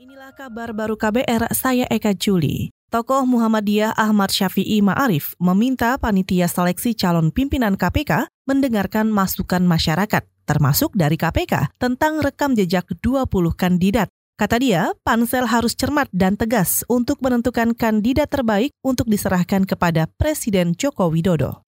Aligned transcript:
Inilah 0.00 0.32
kabar 0.32 0.72
baru 0.72 0.96
KBR, 0.96 1.52
saya 1.52 1.84
Eka 1.84 2.16
Juli. 2.16 2.72
Tokoh 2.88 3.28
Muhammadiyah 3.28 3.92
Ahmad 3.92 4.32
Syafi'i 4.32 4.80
Ma'arif 4.80 5.36
meminta 5.36 6.00
panitia 6.00 6.48
seleksi 6.48 6.96
calon 6.96 7.28
pimpinan 7.28 7.76
KPK 7.76 8.24
mendengarkan 8.48 9.12
masukan 9.12 9.60
masyarakat, 9.60 10.24
termasuk 10.48 10.96
dari 10.96 11.20
KPK, 11.20 11.76
tentang 11.76 12.16
rekam 12.24 12.56
jejak 12.56 12.88
20 12.96 13.28
kandidat. 13.52 14.08
Kata 14.40 14.56
dia, 14.56 14.96
pansel 15.04 15.44
harus 15.44 15.76
cermat 15.76 16.08
dan 16.16 16.32
tegas 16.32 16.80
untuk 16.88 17.20
menentukan 17.20 17.76
kandidat 17.76 18.32
terbaik 18.32 18.72
untuk 18.80 19.04
diserahkan 19.04 19.68
kepada 19.68 20.08
Presiden 20.16 20.72
Joko 20.72 21.12
Widodo. 21.12 21.60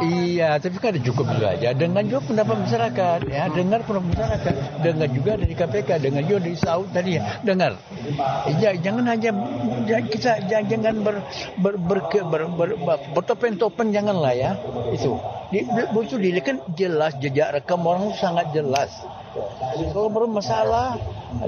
Iya, 0.00 0.56
tapi 0.56 0.80
kan 0.80 0.96
cukup 1.04 1.28
juga 1.36 1.52
aja. 1.52 1.76
Dengan 1.76 2.00
juga 2.08 2.24
pendapat 2.24 2.64
masyarakat, 2.64 3.18
ya, 3.28 3.52
dengar 3.52 3.84
pendapat 3.84 4.08
masyarakat, 4.16 4.54
dengar 4.80 5.08
juga 5.12 5.32
dari 5.36 5.52
KPK, 5.52 5.90
dengar 6.00 6.22
juga 6.24 6.40
dari 6.48 6.56
Saud 6.56 6.88
tadi, 6.96 7.20
ya, 7.20 7.22
dengar. 7.44 7.76
Ya, 8.56 8.72
jangan 8.72 9.04
hanya 9.04 9.30
kita 10.08 10.48
jangan 10.48 10.96
ber, 11.04 11.20
ber, 11.60 11.76
ber, 11.76 12.00
ber, 12.08 12.42
ber, 12.48 12.70
ber, 12.72 12.98
bertopeng-topeng 13.12 13.92
janganlah 13.92 14.32
ya 14.32 14.56
itu. 14.96 15.12
Di, 15.52 15.60
itu 15.60 16.40
kan 16.40 16.56
jelas 16.72 17.12
jejak 17.20 17.52
rekam 17.52 17.84
orang 17.84 18.16
sangat 18.16 18.48
jelas. 18.56 18.96
Kalau 19.92 20.08
bermasalah 20.08 20.96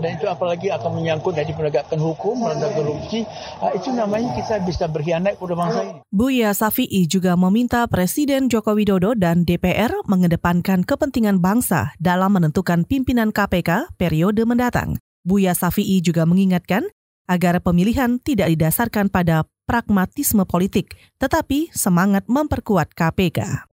dan 0.01 0.17
itu 0.17 0.27
apalagi 0.29 0.69
akan 0.73 0.91
menyangkut 1.01 1.37
dari 1.37 1.53
penegakan 1.53 2.01
hukum, 2.01 2.47
menegakkan 2.47 2.73
korupsi, 2.77 3.25
ah, 3.61 3.73
itu 3.73 3.93
namanya 3.93 4.33
kita 4.37 4.61
bisa 4.65 4.85
berkhianat 4.87 5.37
kepada 5.37 5.55
bangsa 5.57 5.81
ini. 5.85 6.01
Buya 6.13 6.51
Safi'i 6.53 7.09
juga 7.09 7.35
meminta 7.35 7.85
Presiden 7.89 8.49
Joko 8.53 8.77
Widodo 8.77 9.17
dan 9.17 9.45
DPR 9.45 9.93
mengedepankan 10.07 10.85
kepentingan 10.85 11.41
bangsa 11.41 11.93
dalam 12.01 12.37
menentukan 12.37 12.85
pimpinan 12.85 13.33
KPK 13.33 13.97
periode 13.97 14.43
mendatang. 14.45 15.01
Buya 15.27 15.57
Safi'i 15.57 15.99
juga 16.05 16.23
mengingatkan 16.23 16.87
agar 17.27 17.59
pemilihan 17.59 18.23
tidak 18.23 18.55
didasarkan 18.55 19.11
pada 19.11 19.45
pragmatisme 19.67 20.47
politik, 20.47 20.95
tetapi 21.19 21.75
semangat 21.75 22.25
memperkuat 22.31 22.95
KPK. 22.95 23.67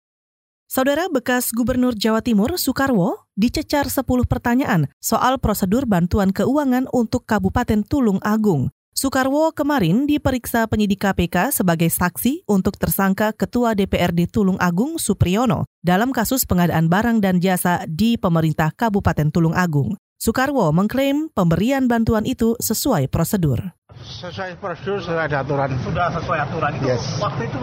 Saudara 0.71 1.11
bekas 1.11 1.51
Gubernur 1.51 1.99
Jawa 1.99 2.23
Timur 2.23 2.55
Soekarwo 2.55 3.27
dicecar 3.35 3.91
10 3.91 4.07
pertanyaan 4.23 4.87
soal 5.03 5.43
prosedur 5.43 5.83
bantuan 5.83 6.31
keuangan 6.31 6.87
untuk 6.95 7.27
Kabupaten 7.27 7.83
Tulung 7.83 8.23
Agung. 8.23 8.71
Soekarwo 8.95 9.51
kemarin 9.51 10.07
diperiksa 10.07 10.71
penyidik 10.71 11.03
KPK 11.03 11.51
sebagai 11.51 11.91
saksi 11.91 12.47
untuk 12.47 12.79
tersangka 12.79 13.35
Ketua 13.35 13.75
DPRD 13.75 14.31
Tulung 14.31 14.63
Agung 14.63 14.95
Supriyono 15.03 15.67
dalam 15.83 16.15
kasus 16.15 16.47
pengadaan 16.47 16.87
barang 16.87 17.19
dan 17.19 17.43
jasa 17.43 17.83
di 17.91 18.15
pemerintah 18.15 18.71
Kabupaten 18.71 19.27
Tulung 19.35 19.59
Agung. 19.59 19.98
Soekarwo 20.23 20.71
mengklaim 20.71 21.35
pemberian 21.35 21.91
bantuan 21.91 22.23
itu 22.23 22.55
sesuai 22.63 23.11
prosedur. 23.11 23.75
Sesuai 23.98 24.55
prosedur, 24.63 25.03
sesuai 25.03 25.35
aturan. 25.35 25.75
Sudah 25.83 26.15
sesuai 26.15 26.39
aturan 26.47 26.79
itu. 26.79 26.95
Yes. 26.95 27.19
Waktu 27.19 27.51
itu 27.51 27.59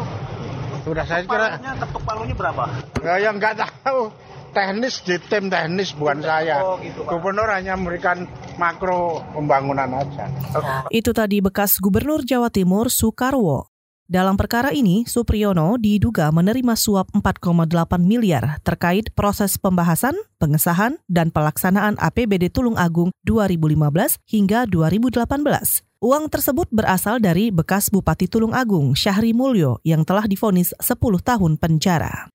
Sudah 0.87 1.03
saya 1.03 1.27
kira. 1.27 1.59
ketuk 1.59 2.01
palunya 2.07 2.31
berapa? 2.31 2.63
Ya, 3.03 3.13
yang 3.19 3.35
nggak 3.35 3.59
tahu 3.83 4.07
teknis 4.55 5.03
di 5.03 5.19
tim 5.27 5.51
teknis 5.51 5.91
bukan 5.91 6.23
saya. 6.23 6.63
Oh, 6.63 6.79
gitu, 6.79 7.03
Pak. 7.03 7.11
Gubernur 7.19 7.51
hanya 7.51 7.75
memberikan 7.75 8.23
makro 8.55 9.19
pembangunan 9.35 9.91
aja. 9.91 10.31
Itu 10.87 11.11
tadi 11.11 11.43
bekas 11.43 11.83
Gubernur 11.83 12.23
Jawa 12.23 12.47
Timur 12.47 12.87
Soekarwo. 12.87 13.67
Dalam 14.07 14.39
perkara 14.39 14.71
ini, 14.71 15.03
Supriyono 15.03 15.75
diduga 15.75 16.31
menerima 16.31 16.79
suap 16.79 17.11
4,8 17.11 17.67
miliar 17.99 18.63
terkait 18.63 19.11
proses 19.11 19.59
pembahasan, 19.59 20.15
pengesahan, 20.39 20.95
dan 21.11 21.27
pelaksanaan 21.27 21.99
APBD 21.99 22.47
Tulung 22.47 22.79
Agung 22.79 23.11
2015 23.27 24.23
hingga 24.23 24.63
2018. 24.63 25.86
Uang 25.97 26.29
tersebut 26.29 26.69
berasal 26.69 27.17
dari 27.17 27.49
bekas 27.49 27.89
Bupati 27.89 28.29
Tulung 28.29 28.53
Agung, 28.53 28.93
Syahri 28.93 29.33
Mulyo, 29.33 29.81
yang 29.81 30.05
telah 30.05 30.29
difonis 30.29 30.69
10 30.77 30.93
tahun 31.25 31.57
penjara. 31.57 32.29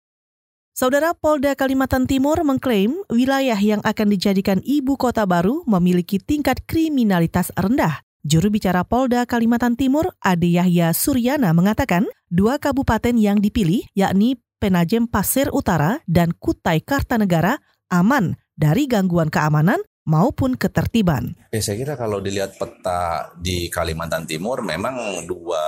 Saudara 0.74 1.14
Polda 1.14 1.54
Kalimantan 1.54 2.10
Timur 2.10 2.42
mengklaim 2.42 2.98
wilayah 3.06 3.54
yang 3.54 3.78
akan 3.86 4.08
dijadikan 4.10 4.58
ibu 4.66 4.98
kota 4.98 5.22
baru 5.30 5.62
memiliki 5.70 6.18
tingkat 6.18 6.58
kriminalitas 6.66 7.54
rendah. 7.54 8.02
Juru 8.26 8.50
bicara 8.50 8.82
Polda 8.82 9.30
Kalimantan 9.30 9.78
Timur, 9.78 10.10
Ade 10.18 10.50
Yahya 10.50 10.90
Suryana 10.90 11.54
mengatakan, 11.54 12.10
dua 12.34 12.58
kabupaten 12.58 13.14
yang 13.14 13.38
dipilih 13.38 13.86
yakni 13.94 14.42
Penajem 14.58 15.06
Pasir 15.06 15.54
Utara 15.54 16.02
dan 16.10 16.34
Kutai 16.34 16.82
Kartanegara 16.82 17.62
aman 17.94 18.34
dari 18.58 18.90
gangguan 18.90 19.30
keamanan 19.30 19.78
maupun 20.04 20.58
ketertiban. 20.58 21.34
Ya, 21.54 21.60
saya 21.62 21.78
kira 21.78 21.94
kalau 21.94 22.18
dilihat 22.18 22.58
peta 22.58 23.30
di 23.38 23.70
Kalimantan 23.70 24.26
Timur 24.26 24.62
memang 24.64 25.24
dua 25.26 25.62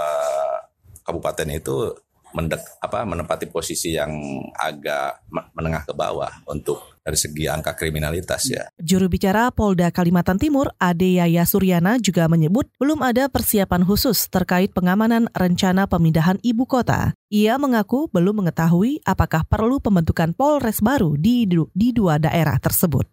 kabupaten 1.05 1.49
itu 1.53 1.93
mendek, 2.35 2.61
apa, 2.83 3.07
menempati 3.07 3.47
posisi 3.47 3.95
yang 3.95 4.11
agak 4.59 5.23
menengah 5.55 5.87
ke 5.87 5.95
bawah 5.95 6.43
untuk 6.51 6.99
dari 6.99 7.15
segi 7.15 7.47
angka 7.47 7.79
kriminalitas 7.79 8.43
ya. 8.51 8.67
Juru 8.75 9.07
bicara 9.07 9.55
Polda 9.55 9.95
Kalimantan 9.95 10.43
Timur, 10.43 10.75
Ade 10.83 11.23
Yaya 11.23 11.47
Suryana 11.47 12.03
juga 12.03 12.27
menyebut 12.27 12.67
belum 12.83 13.07
ada 13.07 13.31
persiapan 13.31 13.87
khusus 13.87 14.27
terkait 14.27 14.75
pengamanan 14.75 15.31
rencana 15.31 15.87
pemindahan 15.87 16.43
ibu 16.43 16.67
kota. 16.67 17.15
Ia 17.31 17.55
mengaku 17.61 18.11
belum 18.11 18.43
mengetahui 18.45 19.07
apakah 19.07 19.47
perlu 19.47 19.79
pembentukan 19.79 20.35
Polres 20.35 20.83
baru 20.83 21.15
di, 21.15 21.47
di 21.47 21.89
dua 21.95 22.19
daerah 22.19 22.59
tersebut. 22.59 23.07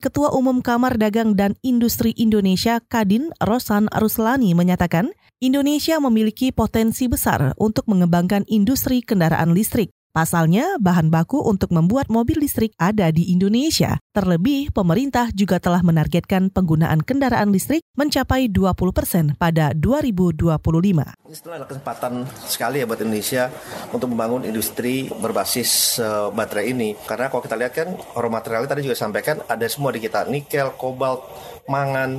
Ketua 0.00 0.32
Umum 0.32 0.64
Kamar 0.64 0.96
Dagang 0.96 1.36
dan 1.36 1.60
Industri 1.60 2.16
Indonesia 2.16 2.80
Kadin 2.80 3.36
Rosan 3.36 3.84
Ruslani 3.92 4.56
menyatakan, 4.56 5.12
Indonesia 5.44 6.00
memiliki 6.00 6.56
potensi 6.56 7.04
besar 7.04 7.52
untuk 7.60 7.84
mengembangkan 7.84 8.48
industri 8.48 9.04
kendaraan 9.04 9.52
listrik. 9.52 9.92
Pasalnya, 10.10 10.74
bahan 10.82 11.06
baku 11.06 11.38
untuk 11.38 11.70
membuat 11.70 12.10
mobil 12.10 12.42
listrik 12.42 12.74
ada 12.82 13.14
di 13.14 13.30
Indonesia. 13.30 13.94
Terlebih, 14.10 14.74
pemerintah 14.74 15.30
juga 15.30 15.62
telah 15.62 15.86
menargetkan 15.86 16.50
penggunaan 16.50 17.06
kendaraan 17.06 17.54
listrik 17.54 17.86
mencapai 17.94 18.50
20 18.50 18.74
persen 18.90 19.24
pada 19.38 19.70
2025. 19.70 20.50
Ini 20.50 21.30
setelah 21.30 21.62
ada 21.62 21.66
kesempatan 21.70 22.26
sekali 22.42 22.82
ya 22.82 22.90
buat 22.90 22.98
Indonesia 22.98 23.54
untuk 23.94 24.10
membangun 24.10 24.42
industri 24.50 25.06
berbasis 25.14 26.02
uh, 26.02 26.34
baterai 26.34 26.74
ini. 26.74 26.98
Karena 27.06 27.30
kalau 27.30 27.46
kita 27.46 27.54
lihat 27.54 27.70
kan 27.70 27.94
raw 28.18 28.30
materialnya 28.34 28.74
tadi 28.74 28.90
juga 28.90 28.98
sampaikan 28.98 29.46
ada 29.46 29.66
semua 29.70 29.94
di 29.94 30.02
kita, 30.02 30.26
nikel, 30.26 30.74
kobalt, 30.74 31.22
mangan, 31.70 32.18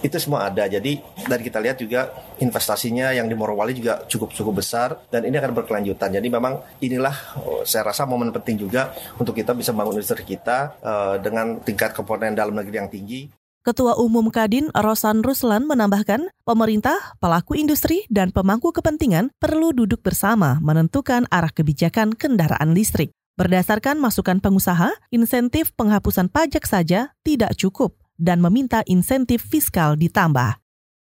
itu 0.00 0.16
semua 0.16 0.48
ada. 0.48 0.64
Jadi 0.66 1.00
dari 1.28 1.42
kita 1.44 1.60
lihat 1.60 1.76
juga 1.80 2.12
investasinya 2.40 3.12
yang 3.12 3.28
di 3.28 3.36
Morowali 3.36 3.76
juga 3.76 4.04
cukup 4.08 4.32
cukup 4.32 4.60
besar 4.64 4.96
dan 5.12 5.24
ini 5.28 5.36
akan 5.36 5.52
berkelanjutan. 5.56 6.12
Jadi 6.12 6.28
memang 6.28 6.60
inilah 6.80 7.14
oh, 7.40 7.62
saya 7.64 7.88
rasa 7.92 8.08
momen 8.08 8.32
penting 8.32 8.60
juga 8.60 8.92
untuk 9.20 9.36
kita 9.36 9.52
bisa 9.52 9.72
membangun 9.72 10.00
industri 10.00 10.24
kita 10.24 10.76
uh, 10.80 11.16
dengan 11.20 11.60
tingkat 11.60 11.92
komponen 11.92 12.32
dalam 12.32 12.56
negeri 12.56 12.76
yang 12.76 12.90
tinggi. 12.90 13.28
Ketua 13.60 13.92
Umum 14.00 14.32
Kadin 14.32 14.72
Rosan 14.72 15.20
Ruslan 15.20 15.68
menambahkan, 15.68 16.32
pemerintah, 16.48 16.96
pelaku 17.20 17.60
industri, 17.60 18.08
dan 18.08 18.32
pemangku 18.32 18.72
kepentingan 18.72 19.36
perlu 19.36 19.76
duduk 19.76 20.00
bersama 20.00 20.56
menentukan 20.64 21.28
arah 21.28 21.52
kebijakan 21.52 22.16
kendaraan 22.16 22.72
listrik. 22.72 23.12
Berdasarkan 23.36 24.00
masukan 24.00 24.40
pengusaha, 24.40 24.96
insentif 25.12 25.76
penghapusan 25.76 26.32
pajak 26.32 26.64
saja 26.64 27.12
tidak 27.20 27.52
cukup 27.60 27.99
dan 28.20 28.44
meminta 28.44 28.84
insentif 28.84 29.40
fiskal 29.42 29.96
ditambah. 29.96 30.60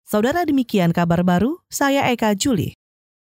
Saudara 0.05 0.45
demikian 0.47 0.93
kabar 0.95 1.25
baru, 1.25 1.59
saya 1.67 2.07
Eka 2.13 2.37
Juli. 2.37 2.78